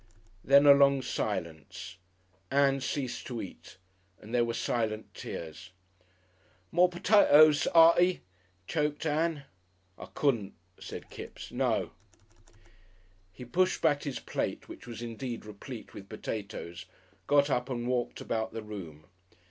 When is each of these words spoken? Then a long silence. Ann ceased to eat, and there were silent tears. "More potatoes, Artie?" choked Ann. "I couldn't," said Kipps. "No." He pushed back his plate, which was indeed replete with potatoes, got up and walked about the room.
Then 0.43 0.65
a 0.65 0.73
long 0.73 1.03
silence. 1.03 1.97
Ann 2.49 2.79
ceased 2.81 3.27
to 3.27 3.39
eat, 3.39 3.77
and 4.19 4.33
there 4.33 4.43
were 4.43 4.55
silent 4.55 5.13
tears. 5.13 5.69
"More 6.71 6.89
potatoes, 6.89 7.67
Artie?" 7.67 8.21
choked 8.65 9.05
Ann. 9.05 9.43
"I 9.99 10.07
couldn't," 10.15 10.55
said 10.79 11.11
Kipps. 11.11 11.51
"No." 11.51 11.91
He 13.31 13.45
pushed 13.45 13.83
back 13.83 14.01
his 14.01 14.17
plate, 14.19 14.67
which 14.67 14.87
was 14.87 15.03
indeed 15.03 15.45
replete 15.45 15.93
with 15.93 16.09
potatoes, 16.09 16.85
got 17.27 17.51
up 17.51 17.69
and 17.69 17.87
walked 17.87 18.19
about 18.21 18.53
the 18.53 18.63
room. 18.63 19.05